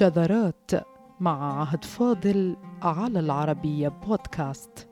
[0.00, 0.70] شذرات
[1.20, 4.88] مع عهد فاضل على العربية بودكاست.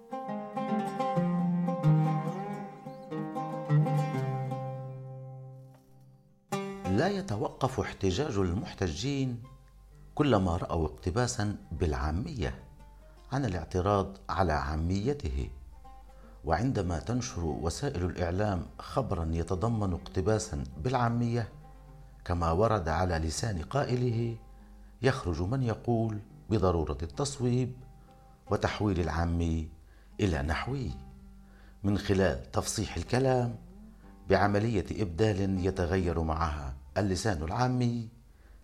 [6.90, 9.42] لا يتوقف احتجاج المحتجين
[10.14, 12.54] كلما رأوا اقتباسا بالعامية
[13.32, 15.50] عن الاعتراض على عاميته.
[16.44, 21.48] وعندما تنشر وسائل الإعلام خبرا يتضمن اقتباسا بالعامية
[22.24, 24.36] كما ورد على لسان قائله
[25.02, 26.18] يخرج من يقول
[26.50, 27.72] بضرورة التصويب
[28.50, 29.68] وتحويل العامي
[30.20, 30.90] إلى نحوي
[31.82, 33.56] من خلال تفصيح الكلام
[34.30, 38.08] بعملية إبدال يتغير معها اللسان العامي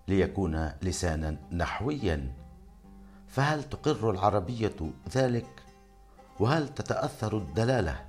[0.08, 2.32] ليكون لسانا نحويا.
[3.28, 4.76] فهل تقر العربية
[5.14, 5.62] ذلك؟
[6.40, 8.06] وهل تتأثر الدلالة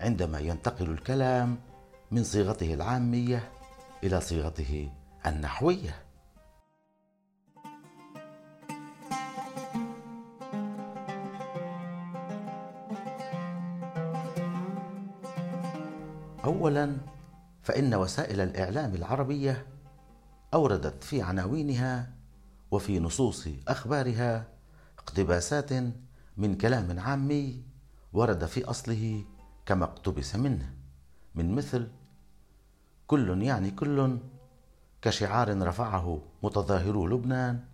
[0.00, 1.58] عندما ينتقل الكلام
[2.10, 3.50] من صيغته العامية
[4.04, 4.90] إلى صيغته
[5.26, 6.01] النحوية؟
[16.44, 16.96] اولا
[17.62, 19.66] فإن وسائل الإعلام العربية
[20.54, 22.12] أوردت في عناوينها
[22.70, 24.46] وفي نصوص أخبارها
[24.98, 25.72] اقتباسات
[26.36, 27.62] من كلام عامي
[28.12, 29.24] ورد في أصله
[29.66, 30.72] كما اقتبس منه
[31.34, 31.88] من مثل
[33.06, 34.18] كل يعني كل
[35.02, 37.64] كشعار رفعه متظاهرو لبنان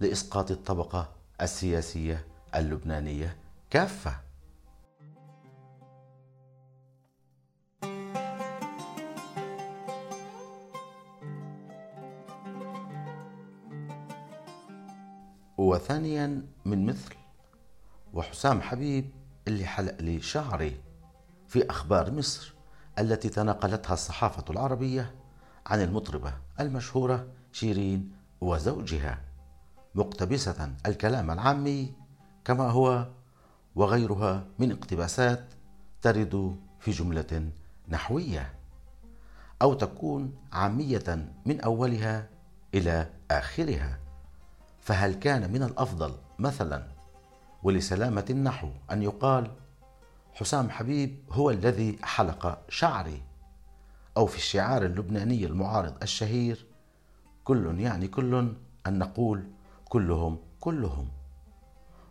[0.00, 1.08] لإسقاط الطبقة
[1.40, 3.36] السياسية اللبنانية
[3.70, 4.29] كافة.
[15.70, 17.14] وثانيا من مثل.
[18.14, 19.10] وحسام حبيب
[19.48, 20.80] اللي حلق لي شعري
[21.48, 22.54] في أخبار مصر
[22.98, 25.14] التي تناقلتها الصحافة العربية
[25.66, 29.20] عن المطربة المشهورة شيرين وزوجها
[29.94, 31.92] مقتبسة الكلام العامي
[32.44, 33.08] كما هو
[33.74, 35.44] وغيرها من اقتباسات
[36.02, 37.50] ترد في جملة
[37.88, 38.54] نحوية
[39.62, 42.28] أو تكون عامية من أولها
[42.74, 44.09] إلى آخرها.
[44.90, 46.86] فهل كان من الأفضل مثلا
[47.62, 49.50] ولسلامة النحو أن يقال
[50.32, 53.22] حسام حبيب هو الذي حلق شعري
[54.16, 56.66] أو في الشعار اللبناني المعارض الشهير
[57.44, 58.54] كل يعني كل
[58.86, 59.44] أن نقول
[59.84, 61.08] كلهم كلهم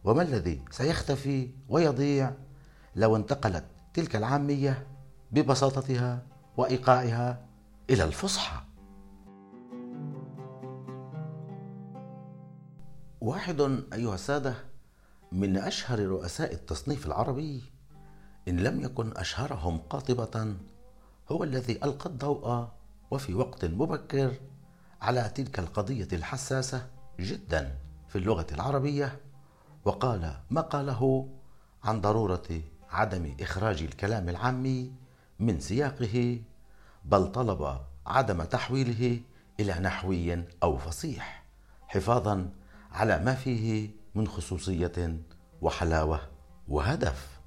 [0.03, 2.31] وما الذي سيختفي ويضيع
[2.95, 4.87] لو انتقلت تلك العامية
[5.31, 6.23] ببساطتها
[6.57, 7.45] وإيقاعها
[7.89, 8.68] إلى الفصحى؟
[13.21, 13.61] واحد
[13.93, 14.53] أيها السادة
[15.31, 17.61] من أشهر رؤساء التصنيف العربي
[18.47, 20.55] إن لم يكن أشهرهم قاطبة
[21.31, 22.67] هو الذي ألقى الضوء
[23.11, 24.33] وفي وقت مبكر
[25.01, 26.87] على تلك القضية الحساسة
[27.19, 27.75] جدا
[28.07, 29.19] في اللغة العربية
[29.85, 31.29] وقال ما قاله
[31.83, 34.93] عن ضرورة عدم إخراج الكلام العامي
[35.39, 36.41] من سياقه
[37.05, 39.21] بل طلب عدم تحويله
[39.59, 41.43] إلى نحوي أو فصيح
[41.87, 42.49] حفاظا
[42.91, 45.19] على ما فيه من خصوصية
[45.61, 46.21] وحلاوة
[46.67, 47.39] وهدف.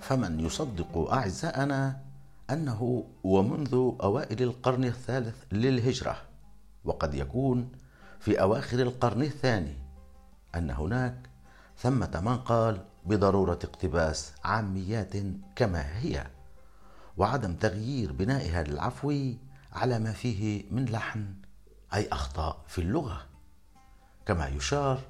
[0.00, 2.00] فمن يصدق اعزائنا
[2.50, 6.16] أنه ومنذ أوائل القرن الثالث للهجرة
[6.84, 7.72] وقد يكون
[8.20, 9.74] في أواخر القرن الثاني
[10.54, 11.30] أن هناك
[11.78, 15.12] ثمة من قال بضرورة اقتباس عاميات
[15.56, 16.26] كما هي
[17.16, 19.32] وعدم تغيير بنائها للعفو
[19.72, 21.34] على ما فيه من لحن
[21.94, 23.26] أي أخطاء في اللغة.
[24.26, 25.00] كما يشار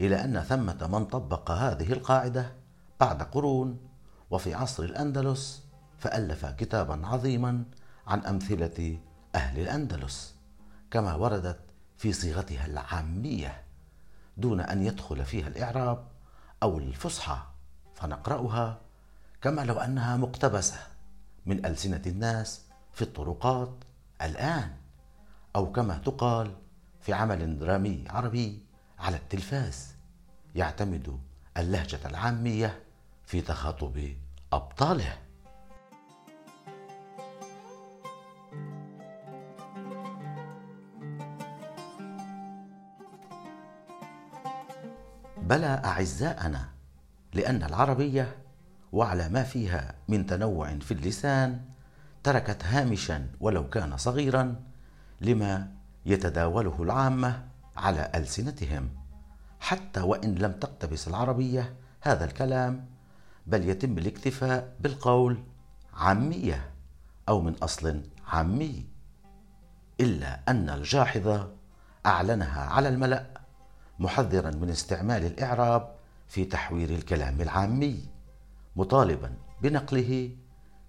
[0.00, 2.52] إلى أن ثمة من طبق هذه القاعدة
[3.00, 3.78] بعد قرون
[4.30, 5.62] وفي عصر الأندلس
[5.98, 7.64] فألف كتابا عظيما
[8.06, 8.98] عن أمثلة
[9.34, 10.34] أهل الأندلس
[10.90, 11.60] كما وردت
[11.96, 13.62] في صيغتها العامية
[14.36, 16.13] دون أن يدخل فيها الإعراب
[16.64, 17.38] أو الفصحى
[17.94, 18.80] فنقرأها
[19.42, 20.78] كما لو أنها مقتبسة
[21.46, 22.62] من ألسنة الناس
[22.92, 23.84] في الطرقات
[24.22, 24.76] الآن
[25.56, 26.54] أو كما تقال
[27.00, 28.62] في عمل درامي عربي
[28.98, 29.94] على التلفاز
[30.54, 31.20] يعتمد
[31.56, 32.82] اللهجة العامية
[33.24, 34.12] في تخاطب
[34.52, 35.18] أبطاله.
[45.48, 46.68] بلى أعزاءنا
[47.34, 48.36] لأن العربية
[48.92, 51.60] وعلى ما فيها من تنوع في اللسان
[52.22, 54.56] تركت هامشا ولو كان صغيرا
[55.20, 55.68] لما
[56.06, 57.44] يتداوله العامة
[57.76, 58.88] على ألسنتهم.
[59.60, 62.86] حتى وإن لم تقتبس العربية هذا الكلام
[63.46, 65.42] بل يتم الاكتفاء بالقول
[65.94, 66.70] عامية
[67.28, 68.86] أو من أصل عامي
[70.00, 71.46] إلا أن الجاحظ
[72.06, 73.33] أعلنها على الملأ.
[73.98, 75.94] محذرا من استعمال الإعراب
[76.28, 78.08] في تحوير الكلام العامي
[78.76, 80.36] مطالبا بنقله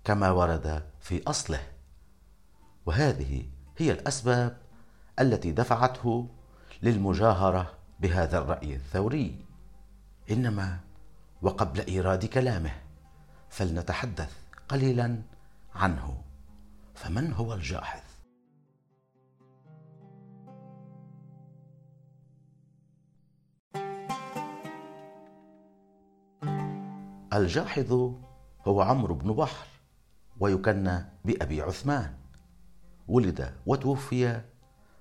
[0.03, 1.61] كما ورد في أصله.
[2.85, 3.45] وهذه
[3.77, 4.57] هي الأسباب
[5.19, 6.29] التي دفعته
[6.83, 9.45] للمجاهرة بهذا الرأي الثوري.
[10.31, 10.79] إنما
[11.41, 12.71] وقبل إيراد كلامه
[13.49, 14.31] فلنتحدث
[14.69, 15.21] قليلا
[15.75, 16.21] عنه.
[16.95, 18.04] فمن هو الجاحظ؟
[27.37, 27.93] الجاحظ
[28.67, 29.67] هو عمرو بن بحر
[30.39, 32.13] ويكنى بأبي عثمان.
[33.07, 34.41] ولد وتوفي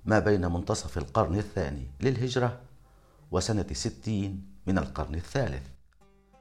[0.04, 2.60] ما بين منتصف القرن الثاني للهجرة
[3.30, 5.62] وسنة ستين من القرن الثالث.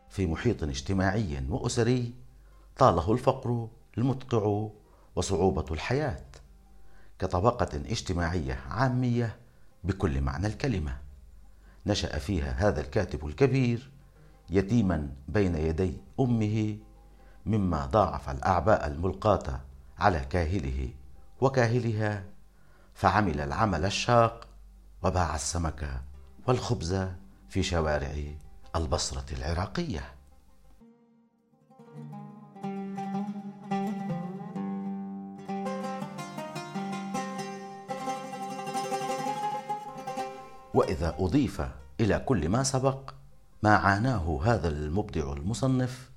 [0.10, 2.14] في محيط اجتماعي وأسري
[2.78, 3.68] طاله الفقر
[3.98, 4.70] المدقع
[5.16, 6.26] وصعوبة الحياة
[7.20, 9.36] كطبقة اجتماعية عامية
[9.84, 10.98] بكل معنى الكلمة.
[11.86, 13.90] نشأ فيها هذا الكاتب الكبير
[14.50, 16.78] يتيما بين يدي أمه
[17.46, 19.62] مما ضاعف الأعباء الملقاة
[19.98, 20.90] على كاهله
[21.42, 22.24] وكاهلها
[22.94, 24.48] فعمل العمل الشاق
[25.04, 26.02] وباع السمك
[26.48, 27.08] والخبز
[27.50, 28.16] في شوارع
[28.76, 30.02] البصرة العراقية.
[40.74, 41.62] وإذا أضيف
[42.00, 43.14] إلى كل ما سبق
[43.64, 46.12] ما عاناه هذا المبدع المصنف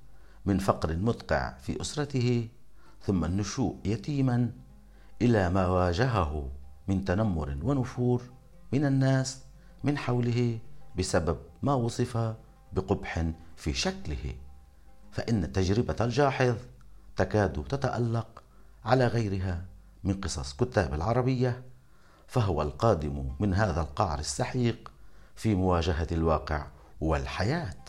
[0.47, 2.49] من فقر مدقع في أسرته
[3.03, 4.51] ثم النشوء يتيما
[5.23, 6.49] إلى ما واجهه
[6.89, 8.23] من تنمر ونفور
[8.73, 9.41] من الناس
[9.85, 10.59] من حوله
[10.99, 12.35] بسبب ما وصف
[12.73, 13.27] بقبح
[13.57, 14.35] في شكله.
[15.13, 16.57] فإن تجربة الجاحظ
[17.17, 18.43] تكاد تتألق
[18.85, 19.65] على غيرها
[20.05, 21.63] من قصص كتاب العربية
[22.27, 24.93] فهو القادم من هذا القعر السحيق
[25.37, 26.76] في مواجهة الواقع.
[27.01, 27.85] والحياة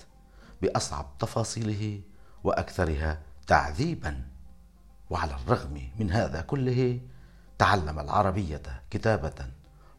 [0.61, 2.01] بأصعب تفاصيله
[2.43, 4.27] وأكثرها تعذيبا.
[5.09, 6.99] وعلى الرغم من هذا كله
[7.57, 9.45] تعلم العربية كتابة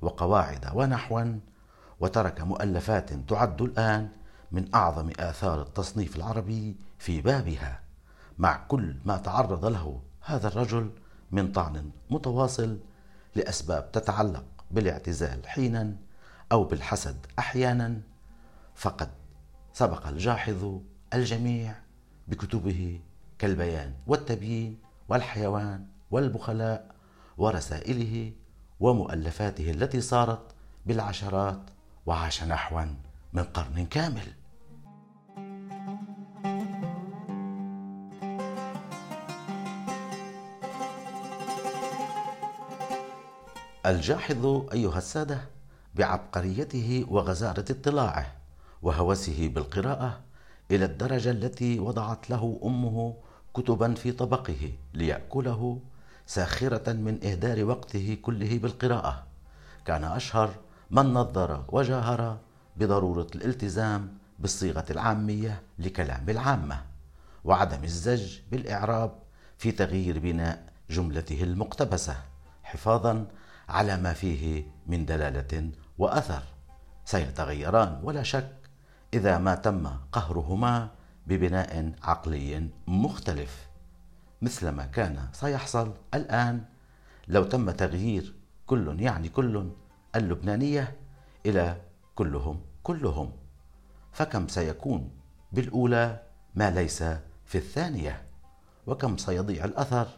[0.01, 1.39] وقواعد ونحوا
[2.01, 4.09] وترك مؤلفات تعد الآن
[4.53, 7.81] من أعظم آثار التصنيف العربي في بابها
[8.39, 10.91] مع كل ما تعرض له هذا الرجل
[11.31, 12.79] من طعن متواصل
[13.35, 15.97] لأسباب تتعلق بالاعتزال حينا
[16.53, 18.01] أو بالحسد أحيانا.
[18.79, 19.11] فقد
[19.73, 20.81] سبق الجاحظ
[21.15, 21.75] الجميع
[22.29, 23.01] بكتبه
[23.39, 24.79] كالبيان والتبيين
[25.09, 26.95] والحيوان والبخلاء
[27.39, 28.33] ورسائله
[28.81, 30.55] ومؤلفاته التي صارت
[30.87, 31.61] بالعشرات
[32.07, 32.85] وعاش نحوا
[33.33, 34.33] من قرن كامل.
[43.87, 45.41] الجاحظ أيها السادة
[45.95, 48.38] بعبقريته وغزارة اطلاعه.
[48.83, 50.21] وهوسه بالقراءة
[50.71, 53.17] إلى الدرجة التي وضعت له أمه
[53.55, 55.81] كتبا في طبقه ليأكله
[56.27, 59.27] ساخرة من إهدار وقته كله بالقراءة.
[59.85, 60.55] كان أشهر
[60.91, 62.39] من نظر وجاهر
[62.77, 66.83] بضرورة الالتزام بالصيغة العامية لكلام العامة
[67.45, 69.13] وعدم الزج بالإعراب
[69.59, 72.17] في تغيير بناء جملته المقتبسة
[72.63, 73.27] حفاظا
[73.69, 76.43] على ما فيه من دلالة وأثر.
[77.05, 78.53] سيتغيران ولا شك
[79.15, 80.91] إذا ما تم قهرهما
[81.27, 83.69] ببناء عقلي مختلف
[84.43, 86.65] مثلما كان سيحصل الآن.
[87.29, 88.35] لو تم تغيير
[88.67, 89.71] كل يعني كل
[90.17, 90.97] اللبنانية
[91.47, 91.77] إلى
[92.15, 93.33] كلهم كلهم
[94.13, 95.11] فكم سيكون
[95.53, 96.23] بالأولى
[96.55, 97.03] ما ليس
[97.47, 98.23] في الثانية؟
[98.87, 100.09] وكم سيضيع الأثر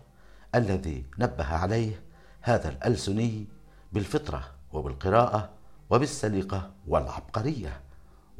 [0.54, 2.02] الذي نبه عليه
[2.40, 3.46] هذا الألسني
[3.92, 5.50] بالفطرة وبالقراءة
[5.90, 7.80] وبالسليقة والعبقرية؟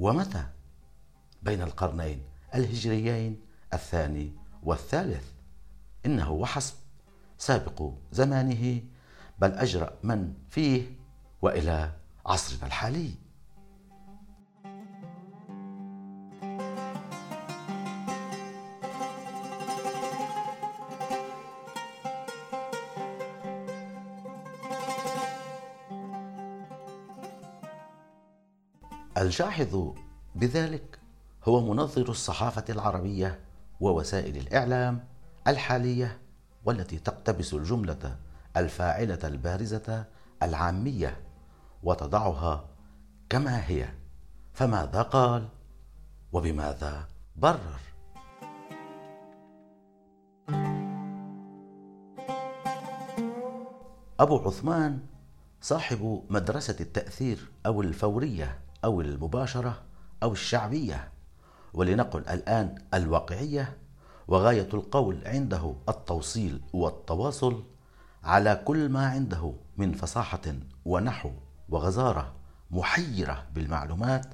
[0.00, 0.45] ومتى؟
[1.42, 2.23] بين القرنين
[2.54, 3.40] الهجريين
[3.73, 5.25] الثاني والثالث.
[6.07, 6.75] إنه وحسب
[7.38, 8.83] سابق زمانه
[9.38, 10.90] بل أجرأ من فيه
[11.42, 11.92] وإلى
[12.26, 13.14] عصرنا الحالي.
[29.30, 29.92] الجاحظ
[30.34, 30.99] بذلك
[31.44, 33.40] هو منظر الصحافة العربية
[33.80, 35.04] ووسائل الإعلام
[35.49, 36.18] الحالية
[36.64, 38.16] والتي تقتبس الجملة
[38.56, 40.04] الفاعلة البارزة
[40.42, 41.20] العامية
[41.82, 42.68] وتضعها
[43.28, 43.88] كما هي.
[44.52, 45.49] فماذا قال؟
[46.32, 47.80] وبماذا برر؟
[54.20, 55.00] أبو عثمان
[55.60, 58.69] صاحب مدرسة التأثير أو الفورية.
[58.84, 59.82] أو المباشرة
[60.22, 61.10] أو الشعبية.
[61.75, 63.76] ولنقل الآن الواقعية
[64.28, 67.64] وغاية القول عنده التوصيل والتواصل
[68.25, 70.40] على كل ما عنده من فصاحة
[70.84, 71.30] ونحو
[71.68, 72.32] وغزارة
[72.70, 74.26] محيرة بالمعلومات.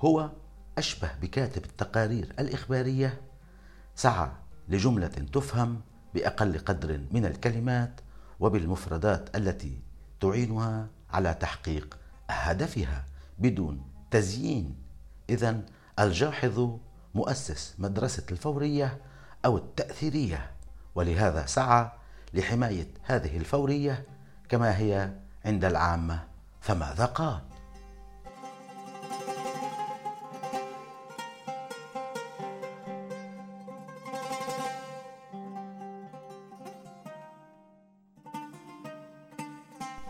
[0.00, 0.30] هو
[0.78, 3.20] أشبه بكاتب التقارير الإخبارية.
[3.94, 4.30] سعى
[4.68, 5.80] لجملة تفهم
[6.14, 8.00] بأقل قدر من الكلمات
[8.40, 9.80] وبالمفردات التي
[10.20, 11.98] تعينها على تحقيق
[12.30, 13.04] هدفها.
[13.38, 14.76] بدون تزيين
[15.30, 15.60] إذا
[15.98, 16.78] الجاحظ
[17.14, 18.98] مؤسس مدرسة الفورية
[19.44, 20.50] أو التأثيرية
[20.94, 21.90] ولهذا سعى
[22.34, 24.06] لحماية هذه الفورية
[24.48, 25.12] كما هي
[25.44, 26.24] عند العامة
[26.60, 27.40] فماذا قال؟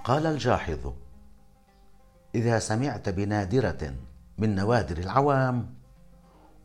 [0.05, 0.93] قال الجاحظ
[2.39, 3.95] إذا سمعت بنادرة
[4.39, 5.75] من نوادر العوام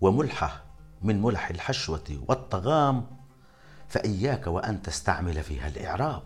[0.01, 0.63] وملحة
[1.01, 3.07] من ملح الحشوة والطغام
[3.87, 6.23] فإياك وأن تستعمل فيها الإعراب.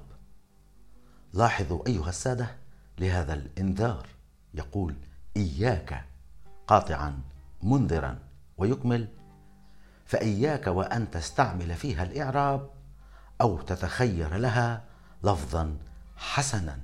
[1.33, 2.47] لاحظوا أيها السادة
[2.99, 4.07] لهذا الإنذار.
[4.53, 4.95] يقول
[5.37, 6.03] إياك
[6.67, 7.19] قاطعا
[7.63, 8.19] منذرا
[8.57, 9.07] ويكمل
[10.05, 12.69] فإياك وأن تستعمل فيها الإعراب
[13.41, 14.83] أو تتخير لها
[15.23, 15.77] لفظا
[16.17, 16.79] حسنا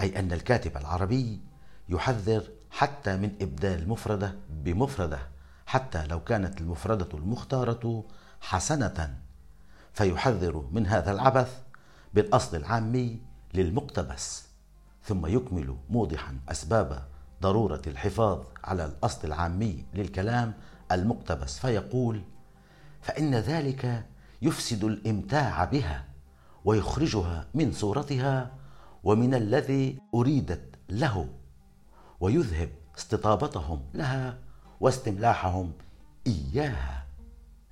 [0.00, 1.51] أي أن الكاتب العربي
[1.92, 5.18] يحذر حتى من إبدال مفردة بمفردة
[5.66, 8.04] حتى لو كانت المفردة المختارة
[8.40, 9.18] حسنة.
[9.92, 11.60] فيحذر من هذا العبث
[12.14, 13.20] بالأصل العامي
[13.54, 14.46] للمقتبس
[15.04, 17.04] ثم يكمل موضحا أسباب
[17.42, 20.52] ضرورة الحفاظ على الأصل العامي للكلام
[20.92, 22.22] المقتبس فيقول
[23.00, 24.06] فإن ذلك
[24.42, 26.04] يفسد الإمتاع بها
[26.64, 28.50] ويخرجها من صورتها
[29.04, 31.28] ومن الذي أريدت له
[32.22, 34.38] ويذهب استطابتهم لها
[34.80, 35.72] واستملاحهم
[36.26, 37.06] إياها.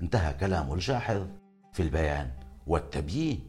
[0.03, 1.27] انتهى كلام الجاحظ
[1.73, 2.31] في البيان
[2.67, 3.47] والتبيين.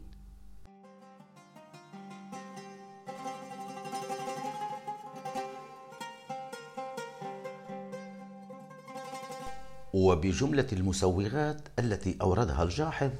[9.94, 13.10] وبجملة المسوغات التي أوردها الجاحظ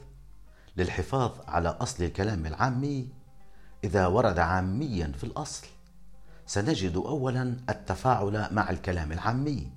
[0.77, 3.09] للحفاظ على أصل الكلام العامي
[3.85, 5.67] إذا ورد عاميا في الأصل.
[6.47, 9.71] سنجد أولا التفاعل مع الكلام العامي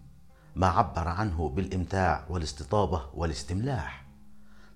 [0.55, 4.05] ما عبر عنه بالإمتاع والاستطابة والاستملاح.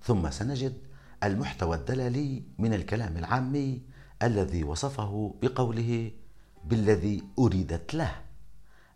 [0.04, 0.78] ثم سنجد
[1.24, 3.82] المحتوى الدلالي من الكلام العامي
[4.24, 6.12] الذي وصفه بقوله
[6.66, 8.12] بالذي أريدت له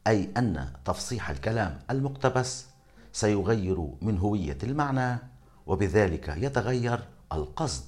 [0.08, 2.66] أي أن تفصيح الكلام المقتبس
[3.14, 5.20] سيغير من هوية المعنى
[5.68, 7.00] وبذلك يتغير
[7.34, 7.84] القصد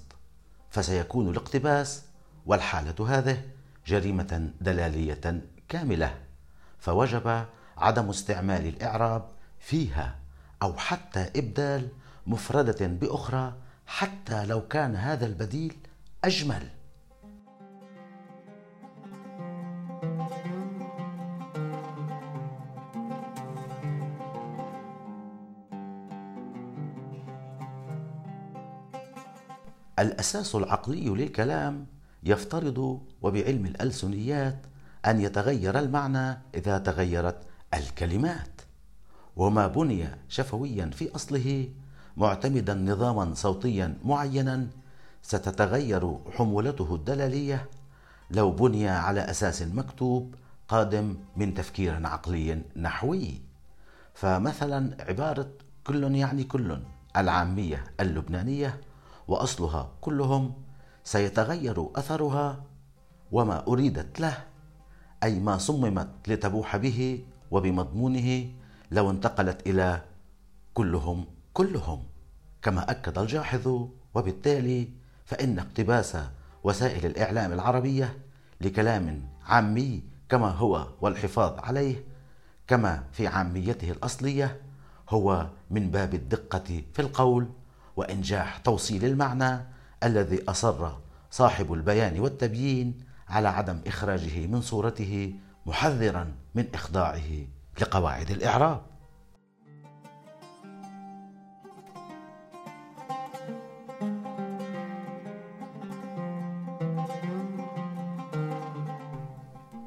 [0.69, 2.03] فسيكون الاقتباس
[2.45, 3.41] والحالة هذه
[3.85, 6.17] جريمة دلالية كاملة
[6.79, 7.45] فوجب
[7.77, 10.15] عدم استعمال الإعراب فيها
[10.61, 11.87] أو حتى إبدال
[12.27, 13.53] مفردة بأخرى
[13.87, 15.77] حتى لو كان هذا البديل
[16.23, 16.69] أجمل.
[29.99, 31.94] الأساس العقلي للكلام
[32.25, 34.65] يفترض وبعلم الألسنيات
[35.05, 37.37] أن يتغير المعنى إذا تغيرت
[37.73, 38.61] الكلمات.
[39.35, 41.69] وما بني شفويا في أصله
[42.17, 44.67] معتمدا نظاما صوتيا معينا
[45.21, 47.69] ستتغير حمولته الدلالية
[48.31, 50.35] لو بني على أساس مكتوب
[50.67, 53.41] قادم من تفكير عقلي نحوي.
[54.13, 55.49] فمثلا عبارة
[55.83, 56.79] كل يعني كل
[57.17, 58.81] العامية اللبنانية
[59.27, 60.53] وأصلها كلهم
[61.05, 62.63] سيتغير أثرها
[63.31, 64.37] وما أريدت له
[65.23, 68.49] أي ما صممت لتبوح به وبمضمونه
[68.91, 70.01] لو انتقلت إلى
[70.73, 72.03] كلهم كلهم.
[72.61, 74.89] كما أكد الجاحظ وبالتالي
[75.25, 76.17] فإن اقتباس
[76.63, 78.17] وسائل الإعلام العربية
[78.61, 82.03] لكلام عامي كما هو والحفاظ عليه
[82.67, 84.61] كما في عاميته الأصلية
[85.09, 87.47] هو من باب الدقة في القول
[87.95, 89.59] وإنجاح توصيل المعنى
[90.05, 90.91] الذي أصر
[91.31, 95.33] صاحب البيان والتبيين على عدم إخراجه من صورته
[95.65, 97.47] محذرا من إخضاعه
[97.81, 98.81] لقواعد الإعراب.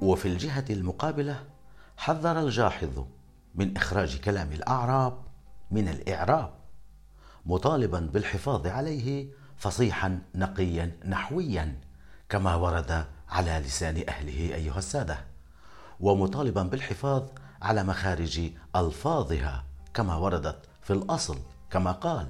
[0.02, 1.44] وفي الجهة المقابلة
[1.96, 3.04] حذر الجاحظ
[3.54, 5.18] من إخراج كلام الأعراب
[5.70, 6.54] من الإعراب
[7.46, 11.78] مطالبا بالحفاظ عليه فصيحا نقيا نحويا
[12.28, 15.18] كما ورد على لسان أهله أيها السادة.
[16.00, 17.22] ومطالبا بالحفاظ
[17.62, 21.38] على مخارج ألفاظها كما وردت في الأصل
[21.70, 22.26] كما قال.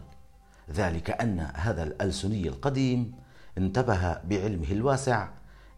[0.71, 3.13] ذلك أن هذا الألسني القديم
[3.59, 5.29] انتبه بعلمه الواسع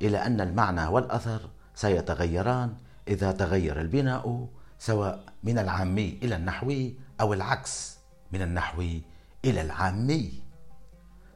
[0.03, 1.41] إلى أن المعنى والأثر
[1.75, 2.75] سيتغيران
[3.09, 7.99] إذا تغير البناء سواء من العامي إلى النحوي أو العكس
[8.33, 9.03] من النحوي
[9.45, 10.50] إلى العامي.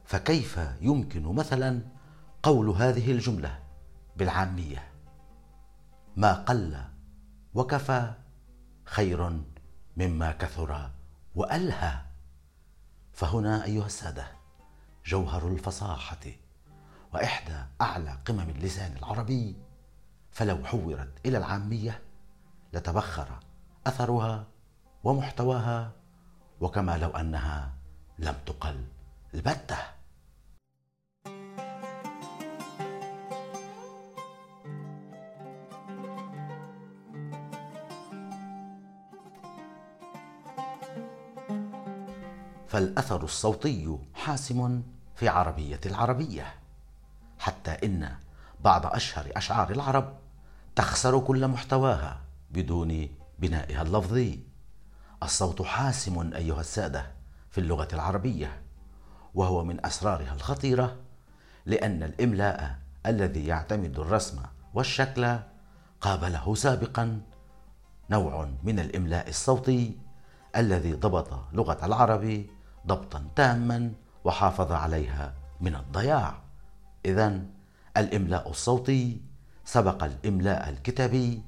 [0.05, 1.81] فكيف يمكن مثلا
[2.43, 3.59] قول هذه الجملة
[4.17, 4.91] بالعامية؟
[6.15, 6.83] ما قل
[7.53, 8.13] وكفى
[8.85, 9.39] خير
[9.97, 10.91] مما كثر
[11.35, 12.01] وألهى.
[13.13, 14.27] فهنا أيها السادة
[15.05, 16.25] جوهر الفصاحة
[17.13, 19.55] وإحدى أعلى قمم اللسان العربي.
[20.31, 22.01] فلو حورت إلى العامية
[22.73, 23.39] لتبخر
[23.87, 24.47] أثرها
[25.03, 25.91] ومحتواها
[26.61, 27.73] وكما لو أنها
[28.19, 28.85] لم تقل
[29.33, 29.94] البتة.
[42.75, 44.83] فالأثر الصوتي حاسم
[45.15, 46.53] في عربية العربية.
[47.39, 48.15] حتى إن
[48.63, 50.17] بعض أشهر أشعار العرب
[50.75, 54.39] تخسر كل محتواها بدون بنائها اللفظي.
[55.23, 57.11] الصوت حاسم أيها السادة
[57.49, 58.61] في اللغة العربية
[59.35, 60.95] وهو من أسرارها الخطيرة
[61.65, 64.41] لأن الإملاء الذي يعتمد الرسم
[64.73, 65.39] والشكل
[66.01, 67.21] قابله سابقا
[68.09, 69.97] نوع من الإملاء الصوتي
[70.55, 72.45] الذي ضبط لغة العرب
[72.87, 73.91] ضبطا تاما
[74.23, 76.41] وحافظ عليها من الضياع.
[77.05, 77.41] اذا
[77.97, 79.21] الإملاء الصوتي
[79.65, 81.41] سبق الإملاء الكتابي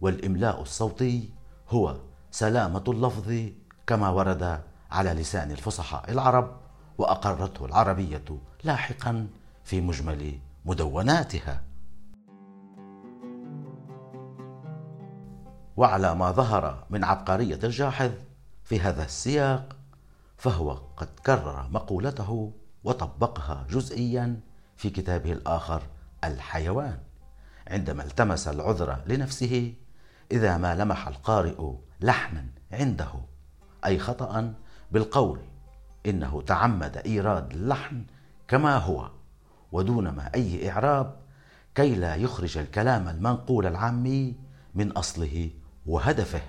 [0.00, 1.30] والإملاء الصوتي
[1.68, 1.96] هو
[2.30, 3.32] سلامة اللفظ
[3.86, 6.56] كما ورد على لسان الفصحاء العرب
[6.98, 8.24] وأقرته العربية
[8.64, 9.26] لاحقا
[9.64, 11.62] في مجمل مدوناتها.
[15.76, 18.10] وعلى ما ظهر من عبقرية الجاحظ
[18.64, 19.76] في هذا السياق
[20.42, 22.52] فهو قد كرر مقولته
[22.84, 24.40] وطبقها جزئيا
[24.76, 25.82] في كتابه الآخر
[26.24, 26.98] الحيوان.
[27.66, 29.74] عندما التمس العذر لنفسه
[30.32, 33.08] إذا ما لمح القارئ لحنا عنده
[33.84, 34.54] أي خطا
[34.92, 35.40] بالقول
[36.06, 38.04] إنه تعمد إيراد اللحن
[38.48, 39.10] كما هو.
[39.72, 41.16] ودون ما أي إعراب
[41.74, 44.36] كي لا يخرج الكلام المنقول العامي
[44.74, 45.50] من أصله
[45.86, 46.42] وهدفه.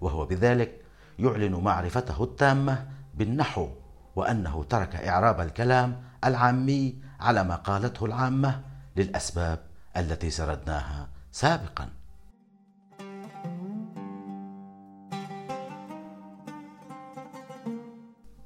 [0.00, 0.80] وهو بذلك
[1.18, 3.68] يعلن معرفته التامة بالنحو
[4.16, 8.62] وأنه ترك إعراب الكلام العامي على ما قالته العامة
[8.96, 9.58] للأسباب
[9.96, 11.88] التي سردناها سابقا.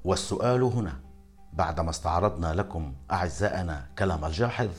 [0.03, 0.99] والسؤال هنا
[1.53, 4.69] بعدما استعرضنا لكم أعزائنا كلام الجاحظ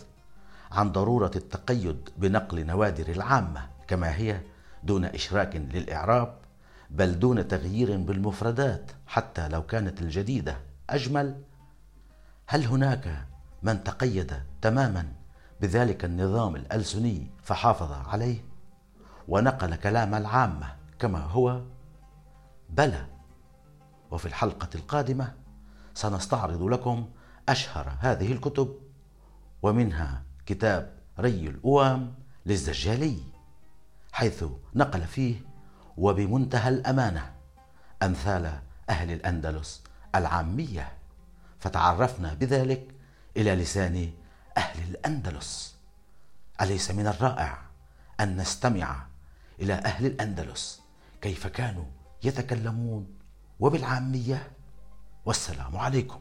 [0.73, 4.41] عن ضرورة التقيد بنقل نوادر العامة كما هي
[4.85, 6.42] دون إشراك للإعراب
[6.93, 10.57] بل دون تغيير بالمفردات حتى لو كانت الجديدة
[10.91, 11.43] أجمل.
[12.47, 13.27] هل هناك
[13.63, 15.13] من تقيد تماما
[15.61, 18.45] بذلك النظام الألسني فحافظ عليه؟
[19.29, 21.63] ونقل كلام العامه كما هو.
[22.71, 23.07] بلى.
[24.11, 25.33] وفي الحلقة القادمة
[25.95, 27.09] سنستعرض لكم
[27.49, 28.77] أشهر هذه الكتب
[29.63, 32.15] ومنها كتاب ري الأوام
[32.47, 33.19] للزجالي
[34.13, 35.52] حيث نقل فيه
[35.97, 37.33] وبمنتهى الأمانة
[38.03, 39.83] أمثال أهل الأندلس
[40.15, 40.93] العامية.
[41.59, 42.95] فتعرفنا بذلك
[43.37, 44.13] إلى لسان
[44.57, 45.77] أهل الأندلس.
[46.61, 47.59] أليس من الرائع
[48.21, 49.07] أن نستمع
[49.61, 50.81] إلى أهل الأندلس
[51.21, 51.85] كيف كانوا
[52.25, 53.07] يتكلمون
[53.61, 54.51] وبالعامية؟
[55.25, 56.21] والسلام عليكم.